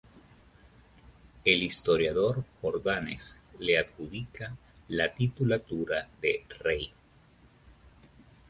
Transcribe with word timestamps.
El 1.45 1.61
historiador 1.61 2.43
Jordanes 2.59 3.39
le 3.59 3.77
adjudica 3.77 4.51
la 4.87 5.13
titulatura 5.13 6.09
de 6.19 6.43
"rey". 6.59 6.91